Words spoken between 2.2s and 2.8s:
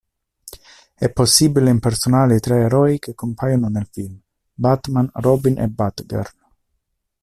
i tre